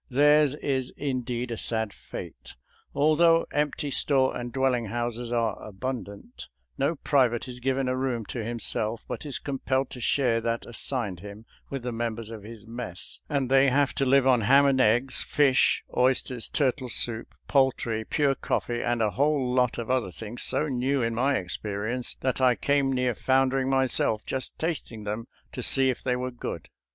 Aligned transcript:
Theirs 0.09 0.55
is 0.55 0.89
indeed 0.97 1.51
a 1.51 1.59
sad 1.59 1.93
fate. 1.93 2.55
Although 2.95 3.45
empty 3.53 3.91
store 3.91 4.35
and 4.35 4.51
dwelling 4.51 4.85
houses 4.87 5.31
are 5.31 5.61
abundant, 5.63 6.47
no 6.75 6.95
private 6.95 7.47
is 7.47 7.59
given 7.59 7.87
a 7.87 7.95
room 7.95 8.25
to 8.25 8.43
him 8.43 8.57
self, 8.57 9.05
but 9.07 9.27
is 9.27 9.37
compelled 9.37 9.91
to 9.91 10.01
share 10.01 10.41
that 10.41 10.65
assigned 10.65 11.19
him 11.19 11.45
with 11.69 11.83
the 11.83 11.91
members 11.91 12.31
of 12.31 12.41
his 12.41 12.65
mess; 12.65 13.21
and 13.29 13.47
they 13.47 13.69
have 13.69 13.93
to 13.93 14.03
live 14.03 14.25
on 14.25 14.41
ham 14.41 14.65
and 14.65 14.81
eggs, 14.81 15.21
fish, 15.21 15.83
oysters, 15.95 16.47
turtle 16.47 16.89
soup, 16.89 17.35
poultry, 17.47 18.03
pure 18.03 18.33
coffee, 18.33 18.81
and 18.81 19.03
a 19.03 19.11
whole 19.11 19.53
lot 19.53 19.77
of 19.77 19.91
other 19.91 20.09
things 20.09 20.41
so 20.41 20.67
new 20.67 21.03
in 21.03 21.13
my 21.13 21.35
experience 21.35 22.15
that 22.21 22.41
I 22.41 22.55
came 22.55 22.91
near 22.91 23.13
foundering 23.13 23.69
myself 23.69 24.25
just 24.25 24.57
tasting 24.57 25.03
them 25.03 25.27
to 25.51 25.61
see 25.61 25.91
if 25.91 26.01
they 26.01 26.15
were 26.15 26.31
good. 26.31 26.69